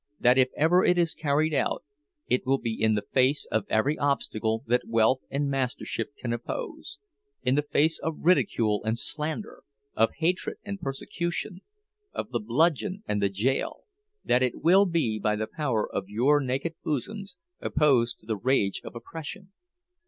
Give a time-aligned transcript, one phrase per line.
[0.19, 1.83] That if ever it is carried out,
[2.27, 7.53] it will be in the face of every obstacle that wealth and mastership can oppose—in
[7.53, 9.61] the face of ridicule and slander,
[9.95, 11.61] of hatred and persecution,
[12.13, 13.83] of the bludgeon and the jail?
[14.25, 18.81] That it will be by the power of your naked bosoms, opposed to the rage
[18.83, 19.51] of oppression!